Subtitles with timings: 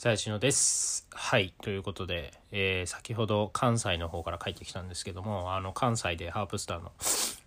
[0.00, 1.08] 最新のです。
[1.12, 1.52] はい。
[1.60, 6.92] ということで、えー先ほど関西の方から帰ってきたんですけども、あの、関西でハープスターの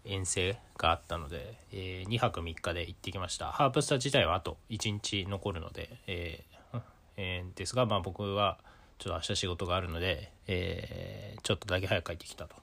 [0.03, 3.53] 遠征があったので、え2泊3日で行ってきました。
[3.53, 6.81] ハープスター自体はあと1日残るので、えー
[7.15, 8.57] えーですが、まあ僕は
[8.99, 12.55] ちょっと明日仕事があるので、えちょっとだけ早く帰ってきたと。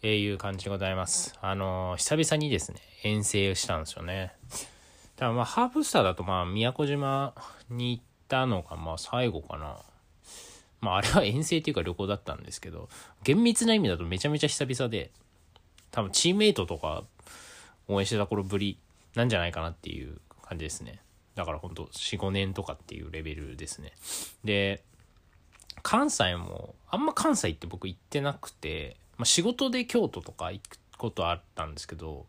[0.00, 1.38] えいう感じでございます。
[1.42, 4.32] あの久々にですね、遠征したんですよね。
[5.16, 7.34] ただまあハープスターだとまあ宮古島
[7.68, 9.78] に行ってたのがまあ最後かな。
[10.80, 12.88] まああれは遠征っていうか旅行だったんですけど、
[13.22, 15.10] 厳密な意味だとめちゃめちゃ久々で、
[15.90, 17.04] 多分チームメイトとか
[17.88, 18.78] 応援してた頃ぶり
[19.14, 21.00] なんじゃないかなっていう感じですね。
[21.34, 23.92] だからほんと4、5年とかっていうレベルですね。
[24.44, 24.82] で、
[25.82, 32.26] 関西も、あんま関西って僕行ってなくて、まあ、仕事で京都とか行くことあったんですけど、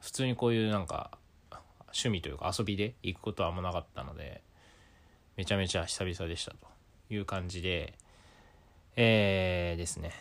[0.00, 1.10] 普通にこういうなんか
[1.86, 4.42] 趣味というか遊びで行くことはあんまなかったので
[5.36, 6.66] めちゃめちゃ久々でしたと
[7.10, 7.94] いう感じで
[8.96, 10.12] えー、ですね。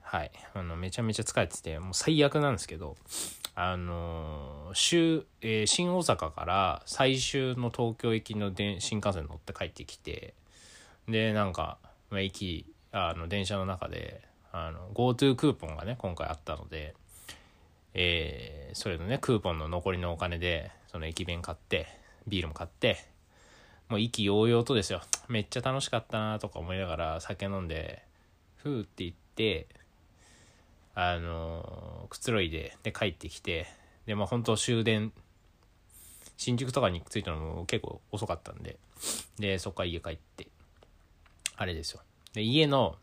[0.00, 0.30] はい。
[0.54, 2.96] あのめちゃめちゃ疲れててもう最悪なんですけど
[3.54, 10.34] あのー週、えー新大阪から最終の東京行きの電新幹線乗って帰ってきて
[11.08, 11.78] でなんか、
[12.10, 16.94] まあ、駅あの電車の中であの GoTo クーポンがね今回あったので
[17.94, 21.86] えーそれのねクーポンの残りのお金でその駅弁買って
[22.26, 23.04] ビールも買って
[23.92, 25.02] もう意気揚々とですよ。
[25.28, 28.02] めっちゃ楽しかったなとか思いながら酒飲んで
[28.56, 29.66] ふーって言って
[30.94, 33.66] あのーくつろいでで帰ってきて
[34.06, 35.12] でまあ本当終電
[36.38, 38.78] 新宿とかに着いたのも結構遅かったんで
[39.38, 40.48] でそっから家帰って
[41.58, 42.00] あれですよ。
[42.32, 42.96] で家の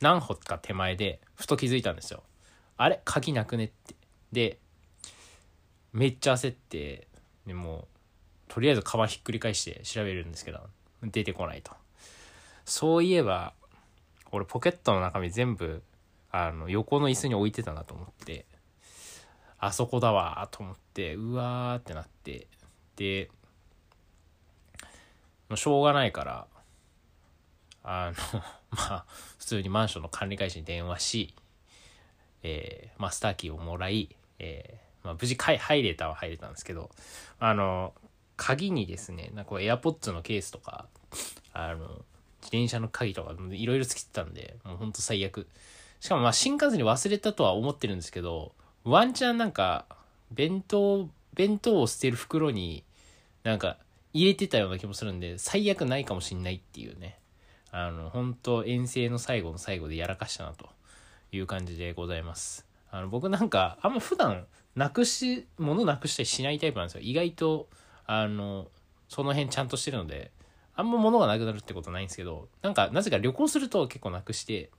[0.00, 2.24] 何歩か手前でふと気づいたんですよ。
[2.76, 3.00] あれ？
[3.04, 3.94] 鍵なくねって。
[4.32, 4.58] で
[5.92, 7.06] めっちゃ焦って
[7.46, 7.86] でもう
[8.54, 10.60] とりあえずカバンひっくり返して調べるんですけど
[11.02, 11.72] 出てこないと。
[12.64, 13.52] そういえば
[14.30, 15.82] 俺ポケットの中身全部
[16.30, 18.44] あの横の椅子に置いてたなと思って
[19.58, 22.46] あそこだわと思ってうわーってなって
[22.94, 23.28] で
[25.48, 26.46] もうしょうがないから
[27.82, 29.04] あの まあ
[29.36, 31.34] 普通にマンションの管理会社に電話し
[32.44, 36.90] えーマスターキーをもらい、えーまあ、無事入れたは入れたんですけど
[37.40, 37.92] あの
[38.36, 40.86] 鍵にですねなんかこう AirPods のケースとか
[41.52, 41.86] あの
[42.40, 45.46] 自転車の鍵とかいろいろつけてたんでもうほんと最悪
[46.00, 48.52] しかもまあ新幹線に忘れたとは思ってるんですけど
[48.84, 49.86] ワンチャンなんか
[50.30, 52.84] 弁当弁当を捨てる袋に
[53.42, 53.78] なんか
[54.12, 57.18] 入れてたような気もするんで最悪ないかもしんないっていうね
[57.70, 60.68] あの本当遠征の最後の最後でやらかしたなと
[61.32, 62.64] いう感じでございます。
[62.90, 64.46] あの僕なんかあんま普段
[64.76, 67.00] なくし物なくしたりしないタイプなんですよ。
[67.02, 67.68] 意外と
[68.06, 68.68] あの
[69.08, 70.30] その辺ちゃんとしてるので
[70.76, 74.70] あんま物がなくなるってことないんですけどなんかなぜか旅行すると結構なくして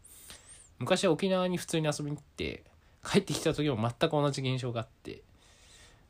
[0.80, 2.64] 昔は沖縄に普通に遊びに行って
[3.06, 5.22] 帰ってきた時も全く同じ現象があって、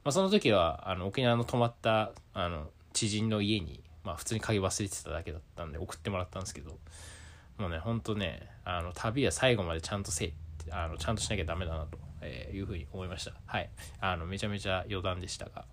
[0.04, 6.80] まあ、その時はあの沖縄の泊まったあの知人の家に、まあ、普通に鍵忘れてただけだったんで送ってもらったんですけど
[7.58, 10.32] もうね、ほんとね、あの、旅は最後までちゃんとせえっ
[10.66, 13.32] て、あの、ちゃんとしなきゃダメだなと、えいうふうに思いました。
[13.46, 13.70] はい。
[14.02, 15.66] あの、めちゃめちゃ余談でしたが。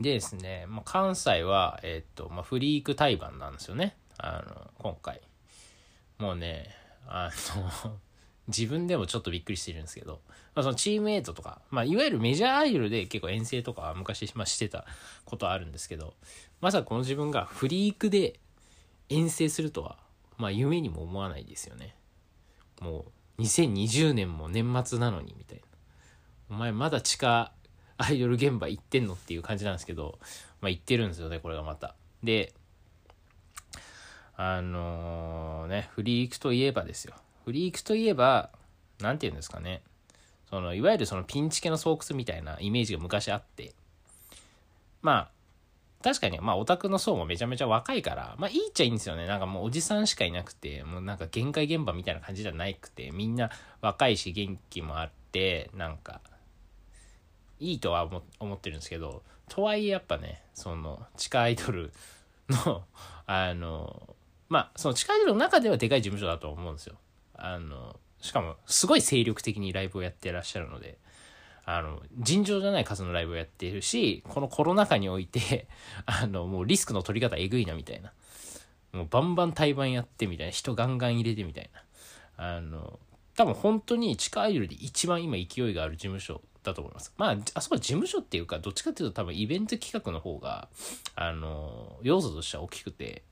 [0.00, 3.96] でですね、まあ、関西は、えっと、まあ、フリーク対バンなんですよね。
[4.18, 5.20] あの、今回。
[6.18, 6.74] もうね、
[7.06, 7.30] あ
[7.84, 7.98] の、
[8.48, 10.20] 自分でもちょっとびっくりしてるんですけど、
[10.54, 14.86] まあ、そのチームメイトとか、まあ、いわゆるメジャーアイドルで結構遠征とかは昔、まあ、してた
[15.24, 16.14] ことあるんですけど、
[16.60, 18.40] まさかこの自分がフリークで
[19.08, 19.98] 遠征するとは、
[20.36, 21.94] まあ夢にも思わないですよね。
[22.80, 23.06] も
[23.38, 25.64] う2020年も年末なのにみたいな。
[26.50, 27.52] お前まだ地下
[27.98, 30.18] アイドル現場行ってんのっていう感じなんですけど、
[30.60, 31.94] まあ行ってるんですよね、これがまた。
[32.22, 32.52] で、
[34.36, 37.14] あのね、フリークといえばですよ。
[37.44, 38.50] フリークといえば、
[39.00, 39.82] なんて言うんですかね。
[40.48, 43.74] その、いわゆるそのピンチ系の巣窟みたいなイメージが昔あって、
[45.02, 45.30] まあ、
[46.02, 49.26] 確かに、まあ、オタクの層もめちゃめちゃ若いから、まあ、いいっちゃいいんですよね。
[49.26, 53.50] なんかもうおじさんしかいなくて、もうなんか限界現場みたいな感じじゃなくて、みんな
[53.80, 56.20] 若いし元気もあって、なんか、
[57.60, 58.08] いいとは
[58.38, 61.92] 思ってるんですけど、とはいえやっぱね、その、地下アイドル
[62.48, 62.84] の、
[63.26, 64.14] あの、
[64.48, 66.96] まあ、その地下アイドルの中ではでかい事務所だと思うんですよ。
[67.34, 70.98] あの、しかも、すごい精力的にライブをやってらっしゃるので、
[71.64, 75.68] あの、尋常じゃない数のライブをやっているし、このコロナ禍において、
[76.06, 78.12] あの、もうリスクの取り方えぐいなみたいな。
[78.92, 80.50] もうバンバン対バンやってみたいな。
[80.50, 81.70] 人ガンガン入れてみたい
[82.38, 82.54] な。
[82.56, 82.98] あの、
[83.36, 87.12] 多分本当に地下アイドルで一番今勢いがある事務所だと思います。
[87.16, 90.68] まあ、あそこは事務所っていうか、どっちかっていうと多分イベント企画の方が、
[91.14, 93.22] あの、要素としては大きくて、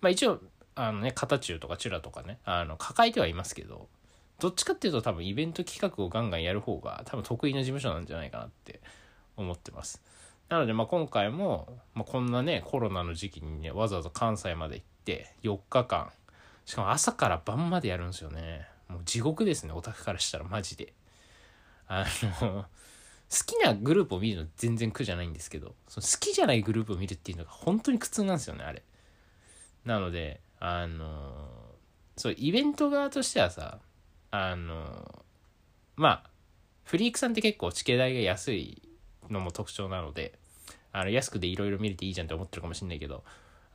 [0.00, 0.40] まあ一応
[0.74, 3.88] あのね片中とかチュラとかねあの抱えてはいますけど
[4.40, 8.80] どっちかっていうと多分イベント企画をガンガンやる方が多分得意な事務所なんじゃないかなって
[9.36, 10.02] 思ってます。
[10.48, 16.10] なのでまあ今回も、まあ、こんなねコロナの時期にねわざわざ関西まで行って4日間
[16.66, 18.66] しかも朝から晩までやるんですよね。
[18.88, 20.92] もう地獄ですねオタクからしたらマジで。
[21.88, 22.64] あの
[23.30, 28.82] 好きなグループを見るの全然苦じゃないんですけどその好きじゃないグループを見るっていうのが本当に苦痛なんですよねあれ。
[29.84, 31.32] なのであの
[32.16, 33.78] そうイベント側としてはさ
[34.30, 35.24] あの
[35.96, 36.30] まあ
[36.84, 38.82] フリークさんって結構チケ代が安い
[39.30, 40.38] のも特徴なので
[40.92, 43.24] あの安くでいろいろ見れていいじゃんって思ってるかもしんないけど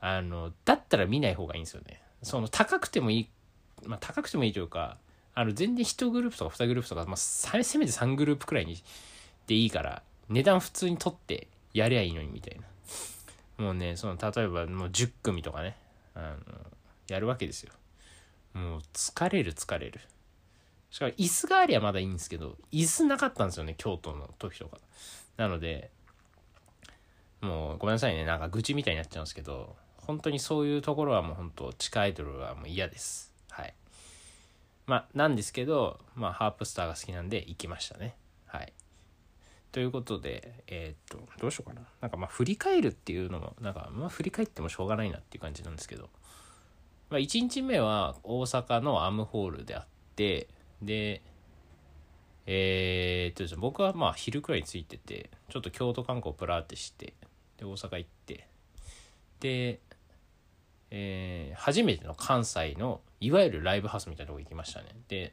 [0.00, 2.00] あのだったら見ない方がいいんですよね。
[2.22, 3.28] その高くてもいい
[3.84, 4.96] まあ高くてもいいというか
[5.34, 8.82] あの全然1グループとか2グループとか、まあ、せめて3グループくらいに
[9.46, 12.66] でいいから値段普通に取ってやりゃいいのにみたいな。
[13.64, 15.76] もうねその例えばもう10組とかね
[16.14, 16.54] あの
[17.08, 17.72] やるわけですよ。
[18.54, 20.00] もう疲れる疲れる。
[20.90, 24.78] しかも椅子がありゃまだいいんですけど椅子なかったんですよね京都の時とか。
[25.36, 25.90] なので
[27.40, 33.29] もうごめんなさいねなんか愚痴みたいになっちゃうんですけど本当にそういうところはもう本当地下アイドルはもう嫌です。
[34.90, 38.16] まあなんですけどまあハープスターが好きなんで行きましたね。
[38.46, 38.72] はい。
[39.70, 41.86] ということでえー、っとどうしようかな。
[42.00, 46.10] なんかまあ振り返るっていうのもなんかまあ振り返ってもしょうがないなっていう感じなんですけど。
[47.08, 50.48] まあ1日目は大阪のアムホールであって
[50.82, 51.22] で
[52.46, 57.14] えー、っと僕はまあ昼くらいに着いててちょっと京都観光プラーってして
[57.58, 58.48] で大阪行って
[59.38, 59.80] で
[60.90, 64.86] えー、初めての関西のいわゆるライブハウスみたいなとこ行きましたね。
[65.08, 65.32] で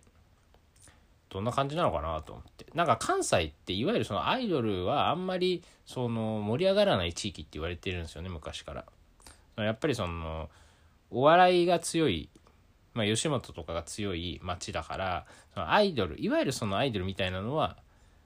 [1.29, 2.65] どんな感じなのかなと思って。
[2.73, 8.85] なんか関西っていわゆるそのアイドルはあんまりその盛り上がらない地域って言われてるんですよね昔から。
[9.63, 10.49] やっぱりその
[11.09, 12.29] お笑いが強い
[12.97, 17.77] まあ、吉本とかが強い街だからそのアイドルいわゆるそのアイドルみたいなのは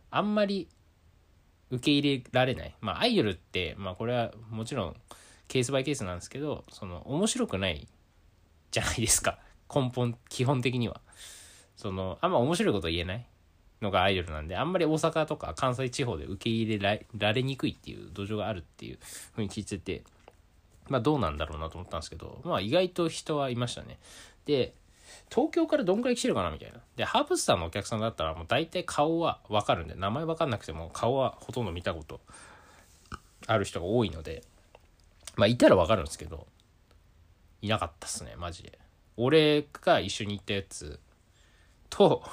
[0.10, 0.70] あんまり
[1.72, 2.76] 受け入れられない。
[2.80, 4.96] まあアイドルってまあこれはもちろん
[5.50, 7.86] ケースバイケースなんですけどその面白くない
[8.72, 9.40] じゃないですか。
[9.74, 11.02] 根本基本的には
[11.76, 13.26] そのあんま面白いこと言えない
[13.82, 19.00] のがアイドルなんであんまり大阪とか関西地方で受け入れられにくいっていう土壌があるっていう
[19.34, 20.04] ふうに聞いてて
[20.90, 23.98] まあどうなんだろうなと思ったんですけどまあ意外と人はいましたね
[24.46, 24.74] で
[25.30, 26.80] 東京からどんくらい来てるかなみたいな。
[26.96, 32.22] で、ハーブスターのお客さんだったらもう大体顔はわかるんで、名前わかんなくても顔はほとんど見たこと
[33.48, 34.44] ある人が多いので、
[35.36, 36.48] まあいたらわかるんですけど、
[37.62, 38.81] いなかったっすね、マジで。
[39.18, 41.00] 俺が一緒に行ったやつ
[41.90, 42.24] と、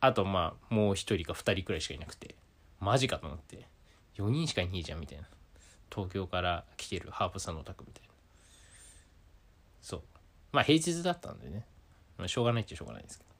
[0.00, 2.34] あとまあもう一人か二人くらいしかいなくて、
[2.80, 3.66] マジかと思って、
[4.16, 5.28] 4人しかいねえじゃんみたいな。
[5.94, 8.08] 東京から来てるハーブさんのお宅みたいな。
[9.80, 10.02] そう。
[10.52, 11.66] まあ平日だったんでね。
[12.18, 13.30] まあ、しょうがないっちゃしょうがないですけど。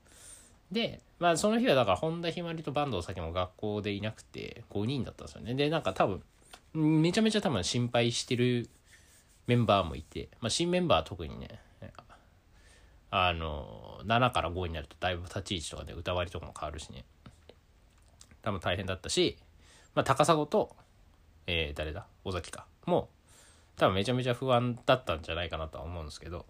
[0.73, 5.55] で、まあその日はだから本田ひまりと坂東咲も学校でいなくて5人だったんですよね。
[5.55, 6.23] で、なんか多分、
[6.73, 8.69] めちゃめちゃ多分心配してる
[9.47, 11.61] メンバーもいて、まあ新メンバーは特にね、
[13.11, 17.05] あの、7から5になるとだいぶ立ち位置とかで歌割りとかも変わるしね。
[18.43, 19.39] 多分大変だったし、
[19.95, 20.75] まあ高砂と、
[21.47, 22.07] えー、誰だ？
[22.25, 22.67] 尾崎か。
[22.87, 23.09] も
[23.77, 26.47] 多分めちゃめちゃ不安だったんじゃないかなとは思うんですけど、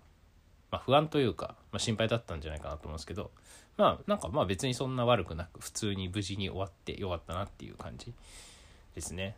[0.71, 3.31] まあ、不安というか、まあ、心配だったんじゃないかなと思うんですけど
[3.77, 8.13] まあなんかまあ別にそんな悪くなく普通に無事に終わってよかったなっていう感じ
[8.95, 9.37] ですね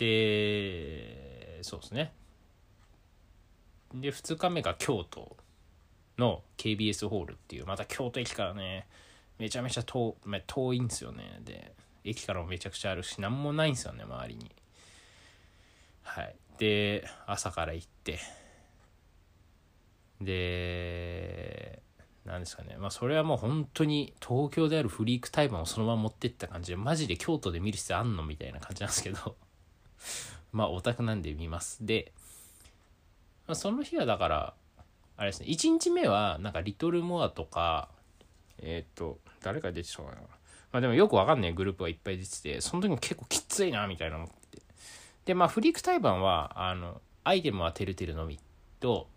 [0.00, 2.12] でそうですね。
[3.94, 5.36] で2日目が京都
[6.16, 8.86] の KBS ホールっていうまた京都駅からね
[9.38, 10.16] めちゃめちゃ遠
[10.46, 11.40] 遠いんですよね。
[11.44, 14.50] で駅からもめちゃくちゃあるし何もないんですよね周りに。
[16.02, 16.34] はい。
[16.56, 18.18] で朝から行って。
[20.22, 21.82] で
[22.24, 22.76] 何ですかね。
[22.78, 29.36] まあそれはもう本当に東京であるフリークタイマーをそのまま持ってった感じでマジで京都で見る必要あんのみたいな感じなんですけど。
[30.52, 31.84] まあオタクなんで見ます。
[31.84, 32.12] で、
[33.46, 34.54] まあ、その日はだから
[35.16, 37.88] あれですね1日目はなんかリトルモアとか
[38.58, 40.16] えっ、ー、と誰か出てたかな。
[40.72, 44.62] まあでもよくわかんないグループがいっぱい出ててその時も結構きついなみたいな思って
[45.24, 48.38] でまあフリークタイバンはあのアイテムはてるてるのみ
[48.78, 49.08] と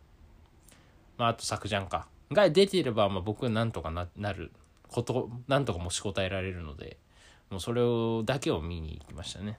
[1.17, 2.07] まあ、あと作ジャンか。
[2.31, 4.51] が出てれば、まあ、僕はなんとかななる。
[4.93, 6.97] ことなんとか持ちこたえられるので
[7.49, 9.57] もうそれをだけを見に行きましたね。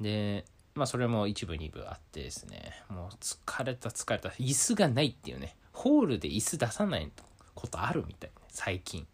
[0.00, 2.84] でまあそれも一部二部あってですね。
[2.90, 4.28] もう疲れた疲れた。
[4.30, 5.56] 椅子がないっていうね。
[5.72, 7.10] ホールで椅子出さない
[7.54, 9.06] ことあるみたいな最近。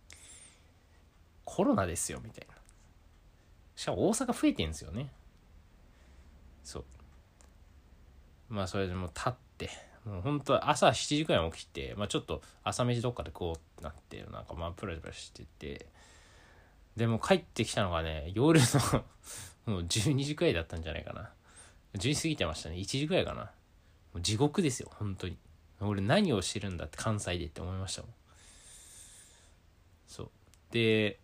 [1.45, 2.55] コロナですよみたいな。
[3.77, 5.13] しかも大阪増えてんですよね。
[6.65, 6.85] そう。
[8.49, 9.71] まあそれでもう立って。
[10.05, 15.87] もう本当は朝7時くらい起きて、まあ、ちょっと朝飯どっかでこうってなってなんかまあプラプラしてて。
[16.97, 19.05] でも帰ってきたのがね夜の
[19.67, 21.31] もう12時くらいだったんじゃないかな。
[21.95, 22.77] 10時過ぎてましたね。
[22.77, 23.43] 1時くらいかな。
[23.43, 23.51] も
[24.15, 25.37] う地獄ですよ本当に。
[25.81, 28.11] 俺何をしてるんだって関西でって思いましたもん。
[30.07, 30.31] そう。
[30.71, 31.19] で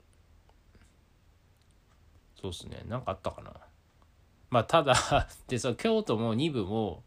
[2.41, 2.85] そうっすね。
[2.89, 3.53] 何かあったかな。
[4.51, 7.03] まあただでそう京都も2部も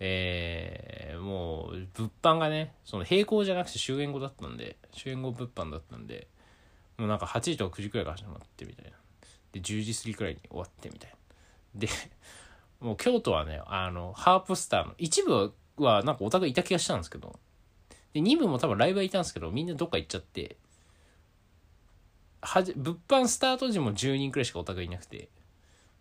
[0.00, 6.28] えー、もう物販がねその並行じゃなくて終演後だったんで終演後物販だったんで
[6.98, 8.92] もうなんか8時とか9時くらいから始まってみたいな。
[9.52, 11.16] で10時過ぎくらいに終わってみたいな。
[11.74, 11.88] で
[12.80, 17.38] もう京都はねあのハープスターの一部はなんかオタクいた気がしたんですけど
[18.12, 20.56] で2部も多分ライブはいたんですけどみんなどっか行っちゃって
[22.40, 25.28] はじ物販スタート時も10人くらいしかオタクいなくて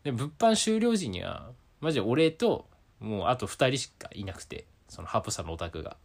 [0.03, 1.51] で物販終了時には
[1.81, 2.67] マジで俺と
[2.99, 5.97] もうあと2人しかいなくてそのハープさんのオタクが。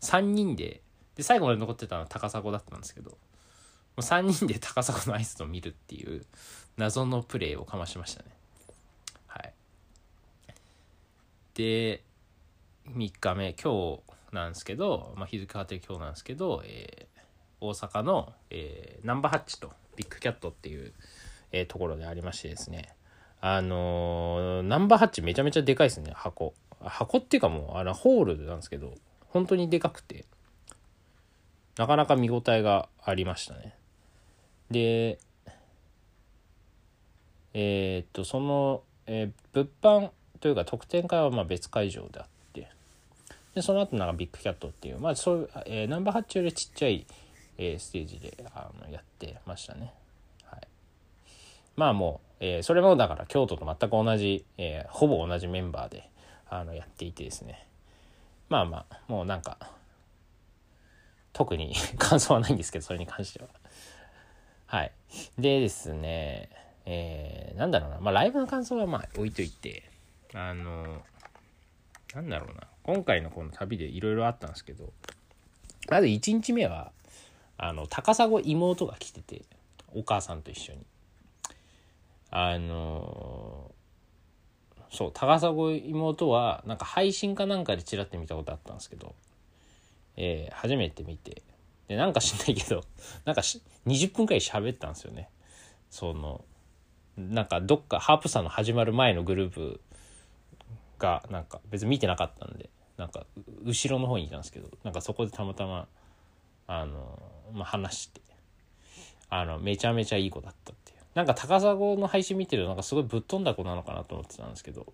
[0.00, 0.82] 3人で
[1.14, 3.16] で最後まで残ってたのは高砂だったんですけども
[3.98, 6.24] う3人で高砂のアイスを見るっていう
[6.76, 8.28] 謎のプレーをかましましたね。
[9.26, 9.52] はい。
[11.54, 12.02] で
[12.88, 14.00] 3日目今日
[14.32, 20.92] なんですけど、まあ、日付変わって今日なんですけど、えー、大阪の、えー、ナンバーハッチとビッグキャットっていう、
[21.52, 22.90] えー、ところでありましてですね。
[23.40, 26.54] あのー、ナンバーハッチめちゃめちゃでかいですね箱。
[26.80, 28.94] 箱っていうかもうあのホールなんですけど
[29.28, 30.26] 本当にでかくて
[31.78, 33.74] なかなか見応えがありましたね。
[34.70, 35.18] で
[37.58, 40.10] えー、っとその、えー、物販
[40.40, 42.68] というか特典会はま別会場であって
[43.54, 47.06] でその後なんかビッグキャットっていうまあそういう、えー、ナンバーハッチよりちっちゃい、
[47.56, 49.94] え、ステージであのやってましたね。
[50.44, 50.60] はい。
[51.76, 56.10] まあもう、え、それもだから京都と全く同じ、え、ほぼ同じメンバーで
[56.50, 57.66] あのやっていてですね。
[58.50, 59.56] まあまあもうなんか
[61.32, 63.48] 特に 感想はないんですけどそれに関しては。
[64.66, 64.92] はい。
[65.38, 68.00] でですねえー、なんだろうな。
[68.00, 69.82] まあライブの感想はまあ置いといて
[70.32, 71.02] あの
[72.14, 72.62] なんだろうな。
[72.84, 74.92] 今回のこの旅でいろいろあったんですけど
[75.90, 76.92] まず1日目は
[77.58, 79.42] あの高砂妹が来てて
[79.92, 80.78] お母さんと一緒に。
[82.30, 83.70] あの
[84.90, 89.14] そう高砂妹はなんか配信かなんかでちらって見たことあったんですけど、
[90.16, 91.42] えー、初めて見て。
[91.88, 92.82] でなんか知んないけど
[93.24, 95.28] なんか20分くらい喋ったんですよね。
[95.88, 96.44] その
[97.16, 99.80] なんかどっかハープさんの始まる前のグループ
[100.98, 103.24] がなんか別に見てなかったんでなんか
[103.64, 105.86] 後ろの方にいたんですけどなんかそこでたまたま
[106.66, 107.18] あの、
[107.52, 108.20] まあ、話して
[109.28, 110.98] あのめちゃめちゃいい子だったっていう。
[111.14, 114.92] なんか高砂の配信見てるとなんかすごいぶっ飛んだ子なのかなと思ってたんですけど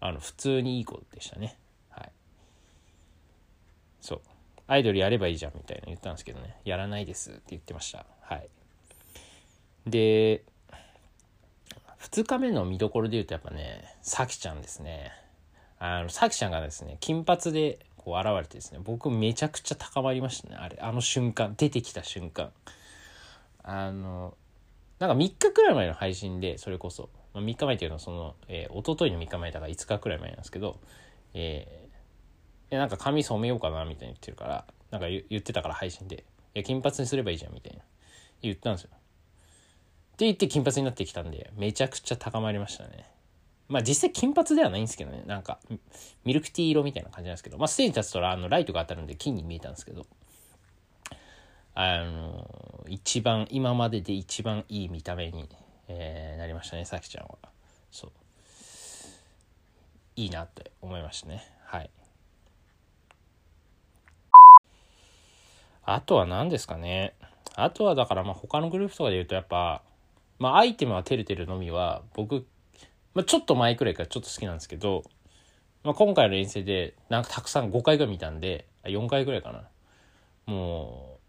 [0.00, 1.56] あの普通にいい子でしたね。
[1.88, 2.12] はい。
[4.00, 4.20] そう。
[4.66, 6.56] アイドルやればいいじゃんみたいな言ったんですけどね。
[6.64, 8.04] やらないですって言ってました。
[8.20, 8.48] はい。
[9.86, 10.42] で
[12.10, 15.10] 2日目の見どころで言うとやっぱね、さきちゃんですね。
[15.78, 20.56] あの、さきちゃんがですね、金髪でこう現れてですね、僕めちゃくちゃ高まりましたね。
[20.56, 22.52] あれ、あの瞬間、出てきた瞬間。
[23.64, 24.36] あの、
[25.00, 30.78] なんか3日くらい前の配信で、それこそ、まあ、3日前っていうのはその、えー、一昨日の3日前だから5日くらい前なんですけど、
[31.34, 37.82] えー、なんか髪染めようかなみたいに言ってるから、なんか言ってたから配信で、いや、金髪にすればいいじゃんみたいな。
[38.42, 38.90] 言ったんですよ。
[40.16, 43.04] って言って金髪になってきたんで、めちゃくちゃ高まりましたね。
[43.68, 45.22] まあ実際金髪ではないんですけどね。
[45.26, 45.58] なんか、
[46.24, 50.06] ミルクティー色みたいな感じなんですけど、まあステージ立つとあのライトが当たるんで金に見えたんですけど、
[51.74, 55.50] あの、一番、今までで一番いい見た目に、
[55.88, 57.36] えー、なりましたね、さきちゃんは。
[57.90, 58.12] そう。
[60.16, 61.44] いいなって思いましたね。
[61.66, 61.90] はい。
[65.84, 67.12] あとは何ですかね。
[67.54, 69.82] あとはだからまあ他のグループとかで言うとやっぱ
[70.38, 72.46] まあアイテムはてるてるのみは僕、
[73.14, 75.04] まあ、ちょっと前くらいからちょっと好きなんですけど、
[75.84, 79.62] まあ、今回の遠征でなんかたくさん5回ぐらい見たんで4回ぐらいかな。
[80.46, 81.20] もう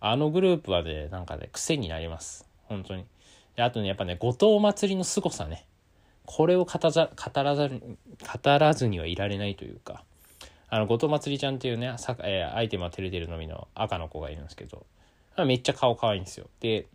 [0.00, 2.46] あのグループはねなんかね癖になります。
[2.64, 3.04] 本当に。
[3.56, 5.66] であとねやっぱね後藤祭りの凄さね。
[6.24, 10.04] これを語ざ語らざる語らずにはいられないというか。
[10.68, 14.84] あの後藤祭りちゃんっていうねさ、えー、アイテムはてるてるのみの赤の子がいるんですけど。
[15.44, 16.48] めっちゃ顔可愛いんですよ。
[16.60, 16.86] で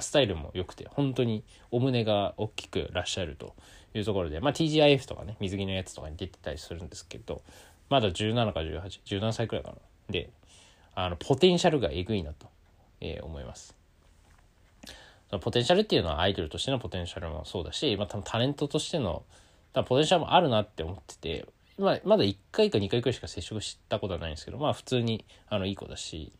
[0.00, 3.54] スタイルも良くて、本当にお胸が大きくらっしゃると
[3.94, 7.42] いうところで、まあ、TGIF とかね、水着のやつとかに出てたりするんですけど、
[7.88, 9.76] まだ17か18、17歳くらいかな。
[10.10, 10.30] で、
[10.94, 12.48] あの、ポテンシャルがえぐいなと、
[13.00, 13.76] えー、思います。
[15.30, 19.22] そのポテンシャルっていうのはアイドルとしてのポテンシャルもそうだし、まあ、多分タレントとしての、
[19.74, 21.46] ポテンシャルもあるなって思ってて、
[21.78, 26.32] まあ、まだ1回か2回くらいしか接触したことはないんですけど、まあ普通にあのいい子だし、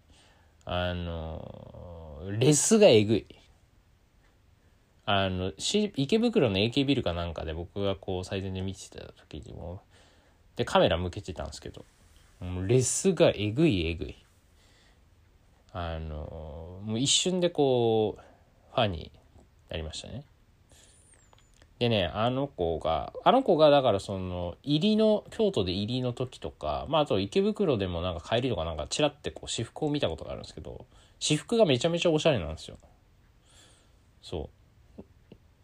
[0.64, 3.26] あの、レスがえぐい。
[5.06, 9.82] あの、池袋の AK ビルかなんかで僕がこう最前で見てた時にも、
[10.56, 11.84] でカメラ向けてたんですけど、
[12.66, 14.16] レスがえぐいえぐい。
[15.72, 18.22] あの、もう一瞬でこう、
[18.74, 19.12] ファンに
[19.68, 20.24] なりましたね。
[21.80, 30.86] でね、あの子が、あの子がだからその、入りの、京都で入りの時とか、まああと池袋でもなんか帰りとかなんかチラってこう私服を見たことがあるんですけど、
[31.18, 32.78] 私服がめちゃめちゃおしゃれなんですよ。
[34.22, 34.50] そ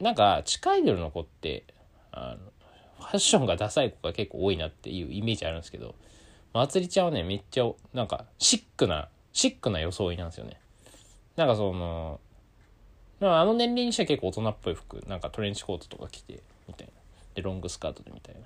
[0.01, 0.03] う。
[0.03, 1.65] なんか、地下アイドルの子って、
[2.13, 2.53] あの、
[2.99, 5.95] ファッションがダサい子が結構多いなっていうイメージあるんですけど、
[6.53, 10.59] まつりちゃんはね、めっちゃ、なんか、シックな、シックな装いなんですよね。
[11.37, 12.21] なんかその、
[13.23, 16.93] あの年齢にしては結構大人っぽい服なんかトレンチコートとか着てみたいな
[17.35, 18.41] でロングスカートでみたいな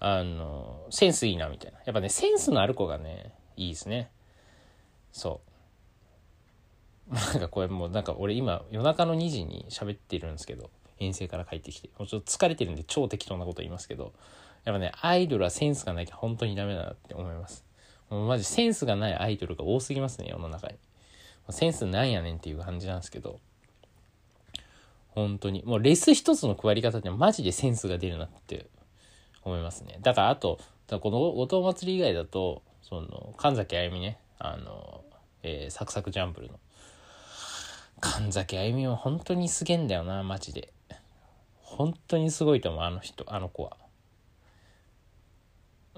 [0.00, 4.10] あのセンスいいなみたいなやっぱねセンスのある子がねいいですね
[5.16, 5.40] そ
[7.10, 7.14] う。
[7.14, 11.88] なんかこれもうなんか俺今夜中の2時に喋ってるんですけど遠征から帰ってきて。
[11.98, 14.12] もうちょっと疲れてるんで超適当なこと言いますけど
[14.64, 17.64] やっぱねアイドルはセンスがなきゃ本当にダメだなって思います。
[18.10, 20.74] もうマジセンスがないアイドルが多すぎますね世の中に。
[21.50, 23.38] センスなんやねんっていう感じなんですけど、
[25.10, 25.62] 本当に。
[25.64, 28.66] もうレス一つの配り方ってマジでセンスが出るなって
[29.44, 29.98] 思いますね。
[30.02, 30.58] だからあと、
[30.88, 35.04] この後藤祭り以外だと、その、神崎あゆみね、あの、
[35.42, 36.58] えー、サクサクジャンプルの。
[38.00, 40.72] 神崎あゆみは本当にすげえんだよな、マジで。
[41.62, 43.76] 本当にすごいと思う、あの人、あの子は。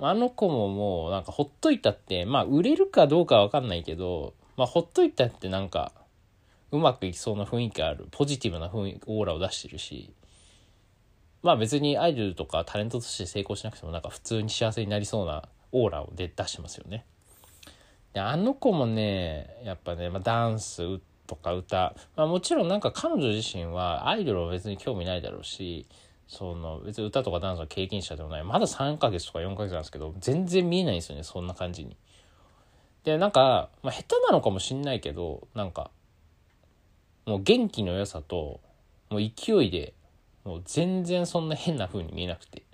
[0.01, 5.93] あの子ももうなんかほっといたって、まあ売れるかどうかわかんないけど、まあ、ほっといたってなんか、
[6.71, 10.13] うまくいきそうな雰囲気ある、ポジティブな雰囲気、オーラを出してるし、
[11.43, 17.05] まあ別にアイドルとかタレントとして成功しなくてもなんか普通に幸せになりそうなオーラを出してますよね。
[18.13, 25.87] で、あの子もね、やっぱね、まあ、ダンスとか歌、まあもちろんなんか彼女自身はアイドルは別に興味ないだろうし、
[26.27, 28.45] その別に歌とかダンスの経験者でもない。
[28.45, 31.97] まだ3ヶ月とか4ヶ月なんですけど、全然見えないんですよね、そんな感じに。
[33.05, 35.91] で、なんか、まあ、下手なのかもしんないけど、なんか、
[37.25, 38.61] もう元気の良さと、
[39.09, 39.95] もう勢いで、
[40.45, 42.65] もう全然そんな変な風に見えなくて。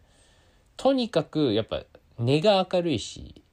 [0.77, 1.83] とにかく、やっぱ、
[2.19, 3.44] 根が明るいし、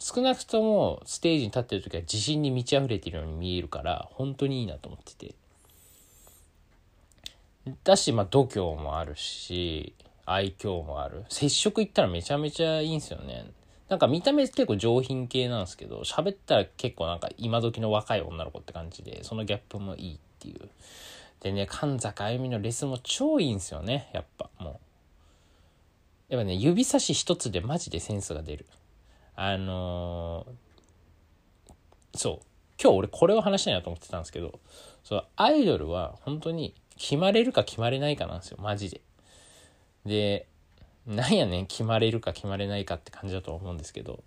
[0.00, 5.34] 少なくともステージに立ってる時は自信に満ち溢れてるように見えるから、本当にいいなと思ってて。
[7.84, 11.24] だし、まあ、度胸もあるし、愛嬌もある。
[11.28, 13.50] 接触行ったらめちゃめちゃいいんですよね。
[13.90, 20.70] なんか見た目結構上品系なんですけど、喋ったら結構なんか今時の若い女の子って感じで、そのギャップもいいっていう。
[21.40, 24.80] でね、神坂あゆみのレスも超いいんですよね、やっぱも
[26.30, 26.32] う。
[26.32, 28.66] やっぱね、指差し一つでマジでセンスが出る。
[29.42, 32.46] あのー、そう。
[32.82, 34.58] 今日俺これを話したいなと思ってたんですけど、
[35.04, 39.00] そう、アイドルは本当に決まれるか決まれないかなんですよ、マジで。
[40.04, 40.46] で、
[41.06, 44.22] なんやねん決まれるか決まれないかって感じだと思うんですけど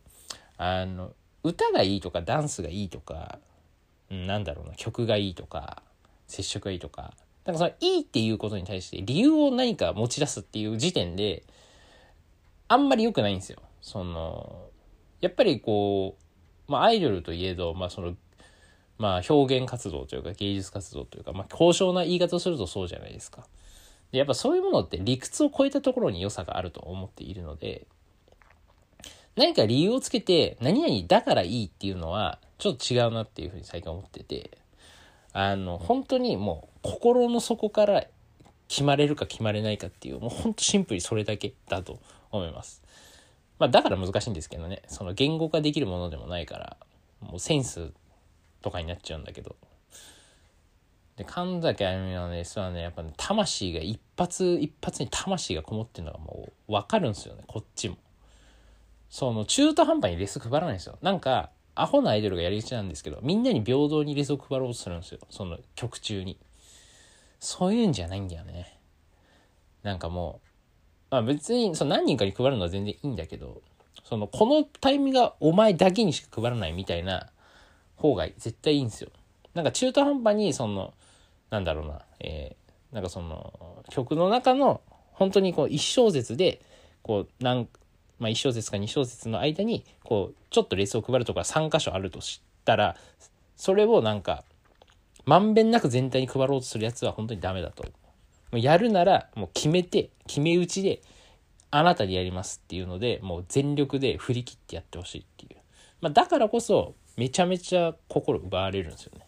[0.57, 3.39] あの歌がいいとかダンスがいいとか、
[4.11, 5.83] うん、なんだろうな曲がいいとか
[6.27, 7.13] 接触がいいとか
[7.45, 11.43] なんかそのいいっていうことに対して理由を何か持ち出すっていう時点で
[12.67, 13.59] あんまり良くないんですよ。
[13.81, 14.67] その
[15.23, 16.17] やっぱりこ
[16.67, 18.15] う、まあ、アイドルといえど、まあ、その
[18.97, 23.47] まあ表現活動というか芸術活動というか、まあ、高尚な言い方をするとそうじゃないですか。
[24.11, 27.87] でやっぱそういうものって理屈を超えたところに良さがあると思っているので、
[29.35, 34.57] 何か理由をつけて、何々だからいいっていうのは、ちょっと違うなっていうふうに最近思ってて、
[35.31, 38.03] あの、本当にもう、心の底から
[38.67, 42.82] 決まれるか決まれないかっていう、もう本当シンプルにそれだけだと思います。
[43.59, 46.77] まあ、だから難しいんですけどね、その言語化できるものでもないから、
[47.21, 47.91] もうセンス
[48.61, 49.55] とかになっちゃうんだけど、
[51.15, 57.43] で神崎あゆみのね実はねやっぱね魂が一発一発に魂がこもってるのがもう分かるんですよね。
[57.47, 57.97] こっちも。
[59.09, 60.97] その中途半端にレス配らないんですよ。
[61.03, 65.19] なんかアホなアイドルがやりがちなんですけどみんなに平等にレスを配ろうとするんですよ。
[65.29, 66.39] その曲中に。
[67.39, 68.79] そういうんじゃないんだよね。
[69.83, 70.47] なんかもう
[71.13, 73.61] まあ別にその何人かに配るのは全然いいんだけど
[74.03, 77.29] そのこのタイミングがお前だけにしか配らないみたいな
[77.95, 79.11] 方が絶対いいんですよ。
[79.53, 80.91] なんか中途半端にその
[81.51, 86.63] なんだろうな、えー、なんかその曲の中の本当にこう1小節で
[87.03, 87.67] こうなん
[88.17, 92.95] まあ、1小節か2小節の間にこうちょっとレースを配るとか3箇所あるとしたら
[93.55, 94.43] それをなんか
[95.25, 97.85] まんべんなく全体に配ろうとするやつは本当にダメだと。
[98.53, 101.01] もうやるならもう決めて決め打ちで
[101.71, 105.59] あなたでやりますっていうのでもう全力で振り切ってやってほしいっていう、
[106.01, 109.25] まあ、だからこそめちゃめちゃ心奪われるんですよね。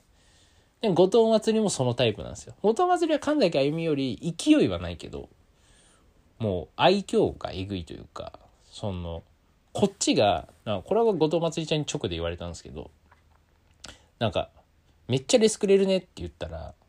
[0.81, 2.53] でも後藤祭りもそのタイプなんですよ。
[2.61, 5.27] 後藤祭りは神崎あゆみより勢いはないけど
[6.37, 8.33] もう愛嬌がえぐいというか
[8.71, 9.23] その
[9.73, 12.91] こっちがこれは後藤まつりちゃんに直で言われたんですけど
[14.19, 14.51] なんか
[15.09, 16.75] 「めっちゃレスくれるね」って言ったら「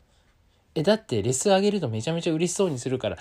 [0.77, 3.19] えだってレスあげるとめちゃめちゃ嬉しそうにするから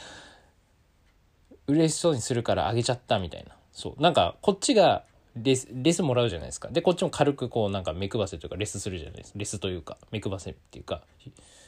[1.67, 3.55] 嬉しそうにするからあげちゃった」みたいな。
[3.71, 4.01] そう。
[4.01, 5.03] なんかこっちが
[5.35, 6.69] レスレスもらうじゃないですか。
[6.69, 9.33] でこっちも軽くこうなんか目配せというかレスするじゃないです。
[9.33, 11.01] かレスというか目配せっていうか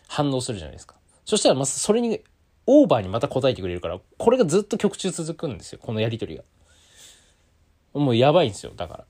[0.07, 0.95] 反応するじゃないですか。
[1.25, 2.21] そしたらまそれに
[2.65, 5.79] オーバーにまた答えてくれるからこれがずっと曲中続くんですよ。
[5.81, 6.43] このやり取りが。
[7.93, 9.05] もうやばいんですよ、だから。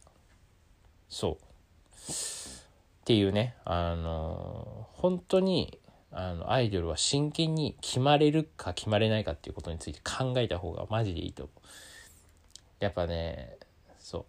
[1.10, 1.34] そう。
[1.34, 1.40] っ
[3.06, 5.78] ていうね、あの本当に、
[6.20, 11.60] あの、アイドルは真剣に決まれるか決まれないかっていうことについて考えた方がマジでいいと思う。
[12.80, 13.56] やっぱね、
[14.00, 14.26] そう。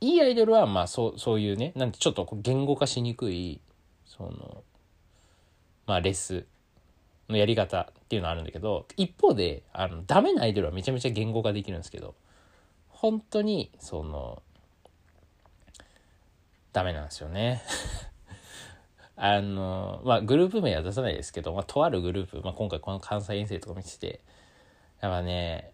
[0.00, 3.60] いいアイドルは、まあ、そう、そういうね、なんてちょっと言語化しにくい、
[4.04, 4.64] その、
[5.86, 6.44] まあ、レス
[7.28, 12.16] のやり方っていうのはあるんだけど、一方で、あの、ダメなアイドルはめちゃめちゃ言語化できるんですけど、
[12.88, 14.42] 本当にその
[16.72, 17.62] ダメなんですよね
[19.24, 24.20] あのまあグループ名は出さないですけど、まあ、とあるグループ、まあ、今回この関西遠征とか見てて
[25.00, 25.70] やっぱね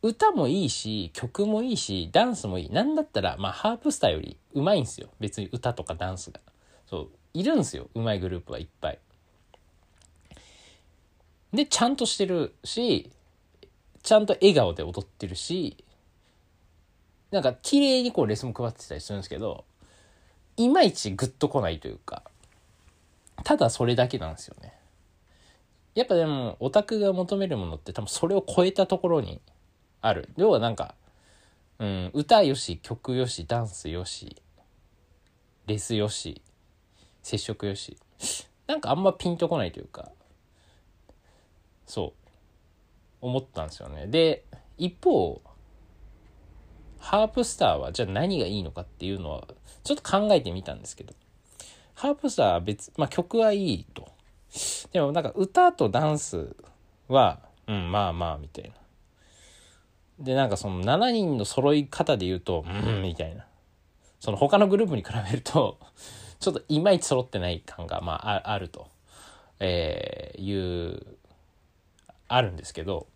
[0.00, 2.70] 歌もいいし曲もいいしダンスもいい。
[2.70, 5.08] なんだったら、まあ、ハープスターよりうまいんですよ。
[5.18, 6.38] 別に歌とかダンスが。
[6.86, 7.88] そういるんですよ。
[7.96, 8.98] うまいグループはいっぱい。
[11.52, 13.10] でちゃんとしてるし
[14.04, 15.76] ちゃんと笑顔で踊ってるし
[17.32, 19.64] なんか綺麗にこうレスも配ってたりするんですけど、
[20.56, 22.22] いまいちグッと来ないというか、
[23.44, 24.74] ただそれだけなんですよね。
[25.94, 29.40] やっぱでも、オタクが求めるものって多分それを超えたところに
[30.00, 30.28] ある。
[30.36, 30.96] 要はなんか、
[31.78, 34.42] うん、歌よし、曲よし、ダンスよし、
[35.66, 36.42] レスよし、
[37.22, 37.96] 接触よし。
[38.66, 40.10] なんかあんまピンとこないというか、
[41.86, 42.28] そう、
[43.20, 44.06] 思ったんですよね。
[44.06, 44.44] で、
[44.78, 45.40] 一方、
[47.04, 49.46] ハープスターはじゃあ何がいいのかっていうのは
[49.84, 51.12] ちょっと考えてみたんですけど
[51.94, 54.12] ハープスターは別、まあ、曲はいいと。
[54.92, 56.54] でもなんか歌とダンス
[57.08, 58.70] はうんまあまあみたいな。
[60.18, 63.46] でなんかその7人の揃い方で言うとうんみたいな。
[64.20, 65.78] その他のグループに比べると
[66.40, 68.88] ちょっといまいち揃ってない感がまああると、
[69.60, 71.06] えー、いう
[72.28, 73.06] あるんですけど。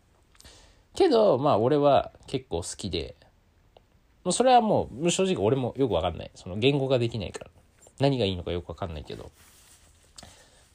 [0.94, 3.16] けどまあ俺は結構好きで。
[4.24, 6.30] もうそれはもう正直俺もよくわかんない。
[6.34, 7.50] その言語ができないから。
[7.98, 9.30] 何がいいのかよくわかんないけど。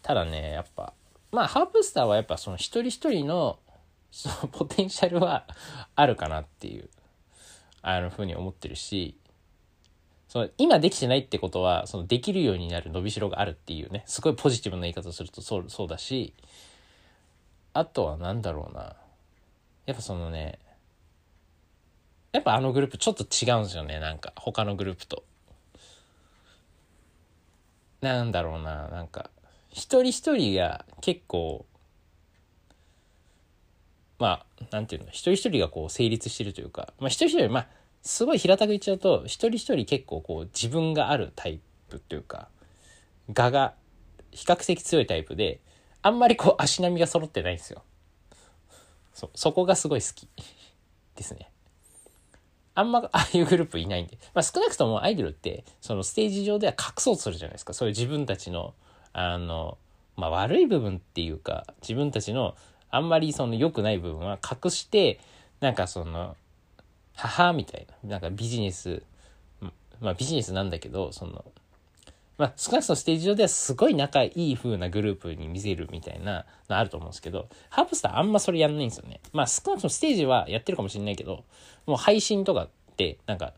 [0.01, 0.93] ただね、やっぱ、
[1.31, 3.59] まあハープスターはやっぱその一人一人の
[4.11, 5.47] そのポテンシャルは
[5.95, 6.89] あるかなっていう、
[7.81, 9.17] あのふうに思ってるし、
[10.27, 16.33] その今できてないってことは、そのできるようになる伸びしろがあるっていうね、すごいポジティブな言い方をするとそうそうだし、
[17.73, 18.95] あとは何だろうな。
[19.85, 20.59] やっぱそのね、
[22.31, 25.23] やっぱあのグループちょっと違うんですよねなんか他のグループと。
[28.03, 29.29] なんだろうななんか
[29.69, 31.65] 一人一人が結構
[34.19, 37.67] まあなんていうの一人一人がこう成立してるというか、まあ、一人一人まあ
[38.01, 42.49] すごい平たく言っちゃうと一人一人結構こう自分があるタイプっていうか
[43.29, 43.73] 我が
[44.31, 45.61] 比較的強いタイプで
[46.01, 47.83] あんまりこう足並みが揃ってないんですよ。
[49.13, 50.27] そそこがすごい好き
[51.15, 51.49] ですね。
[52.75, 57.73] あんま ああいうグループいないんで、まあ、少なくともアイドルってそのステージ上では隠そうとするじゃないですか。
[57.73, 58.73] そういう自分たちの
[59.13, 59.77] あの、
[60.15, 62.55] まあ、悪い部分っていうか自分たちの
[62.89, 65.19] あんまりその良くない部分は隠して
[65.59, 66.35] なんかその
[67.15, 69.03] 母みたいななんかビジネス
[70.01, 71.45] まあビジネスなんだけどその
[72.37, 79.19] まあ、少なくともステージ上ではすごい仲いい風なグループに見せるみたいなのあると思うんですけど、ハープスターあんまそれやんないんですよね。
[79.33, 81.43] まあ少なくともステージはやってるかもしれないけど、
[81.85, 83.53] もう配信とかってなんか、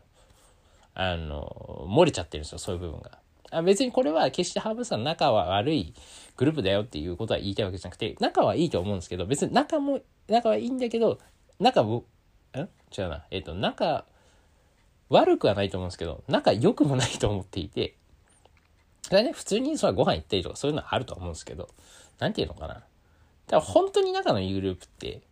[0.94, 3.18] あの、漏れちゃってるんですよ、そういう部分が。
[3.50, 5.94] あ別にこれは決してハーブスター仲は悪い
[6.36, 11.18] グループだよっていうことは言いたいわけじゃなくて、仲はいいと思うんですけど、別に仲も、仲はいいんだけど、
[11.58, 12.02] 仲ん
[12.96, 13.24] 違うな。
[13.30, 14.04] えっ、ー、と、仲、
[15.08, 17.94] 悪くはないと思うんですけど、仲良くもないと思っていて、
[19.06, 21.68] それね、普通にそれご飯行ったりとかそういうのはあると思うんですけど、
[22.18, 22.74] なんていうのかな。
[22.74, 22.84] だか
[23.50, 25.22] ら本当に仲のいいグループって、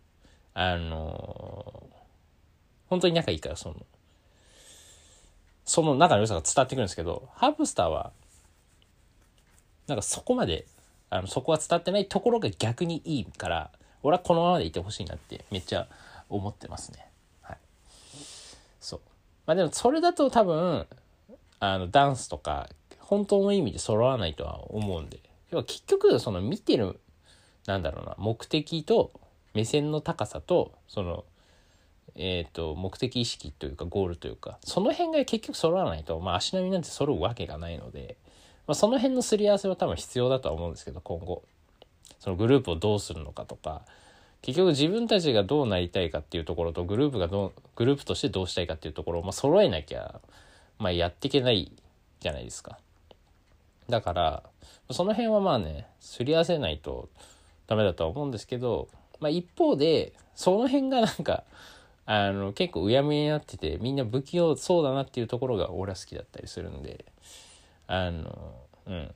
[0.53, 1.95] あのー、
[2.87, 3.75] 本当に仲いいから、その、
[5.65, 8.13] その仲の良さが伝わってくるんですけど、ハープスターは、
[9.87, 10.65] なんかそこまで、
[11.09, 13.71] あのそこは伝わってないところが逆にいいから
[14.03, 15.87] 俺はこのままでいてほしいなってめっちゃ
[16.29, 17.07] 思ってますね。
[17.41, 17.57] はい。
[18.79, 19.01] そう。
[19.45, 20.87] まあでもそれだと多分
[21.59, 22.69] あのダンスとか
[23.05, 25.19] 本当の意味で揃わないとは思うんで。
[25.51, 26.99] 要は結局その見てる
[27.65, 29.11] なんだろうな目的と
[29.53, 31.23] 目線の高さとその
[32.17, 38.15] えーと、目的意識というかゴールというかその辺が結局揃わないと、まあ、足並みなんて揃うわけがないので、
[38.67, 41.43] まあ、その辺のすり合わせは多分必要だとは思うんですけど今後。
[42.19, 43.83] そのグループをどうするのかとか
[44.41, 50.19] 結局自分たちがどうなりたいかっていうところとグループがどうグループとしてどうしたいかっていうところを、まあ、揃えなきゃ、
[50.79, 51.71] まあ、やっていけない
[52.19, 52.79] じゃないですか。
[53.89, 54.43] だから
[54.91, 57.09] その辺はまあねすり合わせないと
[57.67, 58.87] ダメだとは思うんですけど、
[59.19, 61.43] まあ、一方でその辺がなんか
[62.05, 67.05] あの結構うやむやになっててみんな不器用そうだなっていうところが俺は好きだったりするんで
[67.87, 68.55] あの
[68.87, 69.11] うん。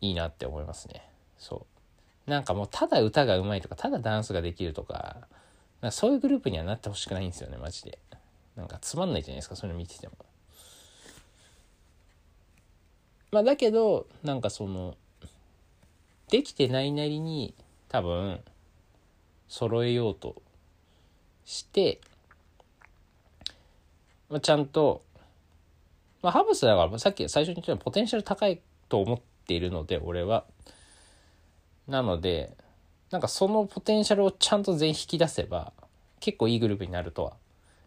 [0.00, 1.08] いいなって思いますね。
[1.38, 1.66] そ
[2.26, 2.30] う。
[2.30, 5.28] なんかもうただ歌がうまいとかただダンスができるとか
[5.80, 7.98] かそういうグループにはなってほしくないんですよねマジで。
[8.56, 10.14] なんかつまんないじゃないですかそういうの見てても。
[13.36, 14.96] まあだけどなんかその
[16.30, 17.52] できてないなりに
[17.90, 18.40] 多分
[19.46, 20.40] 揃えようと
[21.44, 22.00] して、
[24.30, 25.02] まあ、ちゃんと、
[26.22, 30.46] まあ、ハブスだからさっき最初に言ったようにポテンシャル高いと思っているので俺は。
[31.86, 32.56] なので
[33.10, 35.74] なんかそのポテンシャルをちゃんと全員引き出せば
[36.20, 37.22] 結構いいグループになると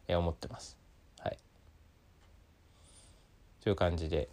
[0.07, 0.77] は思ってます。
[1.19, 1.39] はい。
[3.63, 4.29] という感じで、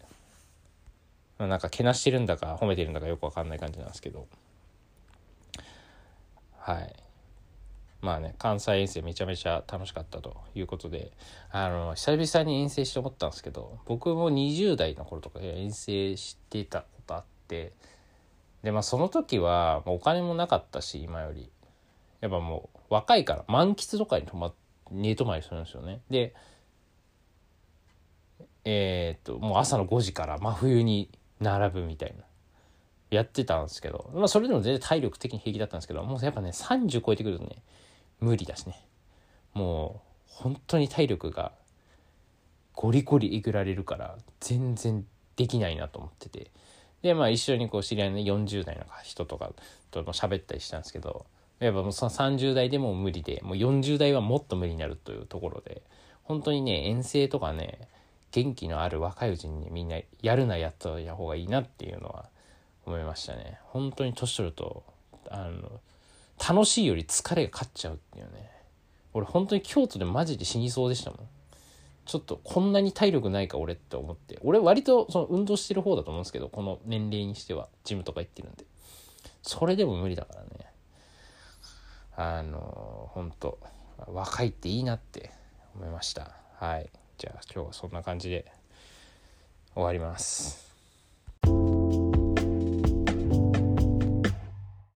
[1.39, 4.27] なんかけなしてるんだか褒めてるんだかよくわかんない感じなんですけど。
[6.59, 6.97] はい。
[8.01, 11.13] まあね関西遠征めちゃめちゃ楽しかったということで。
[11.51, 17.73] あの久々に遠征して思ったんですけど僕も20代の頃とか遠征してたことあって。
[18.63, 21.51] でまあその時はお金もなかったし今より。
[22.23, 24.53] やっぱもう若いから満喫とかに泊ま
[24.91, 26.01] 寝泊まりするんですよね。
[26.09, 26.35] で
[28.65, 32.25] えー、っともう朝の5時から真冬に並ぶみたいな。
[33.11, 37.63] やってたんですけど、まあ、それでも全然体力的に平気だったんですけどもうやっぱね30超えてくるとね
[38.19, 38.85] 無理だしね。
[39.55, 41.53] もう本当に体力が
[42.75, 46.51] ゴリゴリえぐられるから全然できないなと思ってて。
[47.03, 49.53] でまあ一緒にこう知り合いの40代の人とか
[49.91, 51.27] とも喋ったりしたんですけど
[51.61, 55.83] やっぱもうその30代でも無理でもう40代はもっと無理になるというところで
[56.25, 57.89] 本当にね遠征とかね
[58.37, 62.27] 元気のある若いうちにみんなやるなやった方がいいなっていうのは
[62.85, 63.59] 思いましたね。
[63.65, 64.85] 本当に年取ると
[65.31, 65.81] あの
[66.47, 68.51] 楽しいより疲れが勝っちゃうっていうね。
[69.15, 71.21] 俺本当に京都でマジで死にそうでしたもん。
[72.05, 74.39] ちょっとこんなに体力ないか俺って思って。
[74.43, 78.67] 俺割とその運動してる方だと思うんですけどこの年齢にしてはジムとか行ってるんで。
[79.41, 80.49] それでも無理だからね。
[82.15, 83.59] あの本当
[84.09, 85.31] 若いっていいなって
[85.75, 86.33] 思いました。
[86.59, 86.91] はい。
[87.19, 88.45] じゃあ今日はそんな感じで
[89.75, 90.66] 終わります。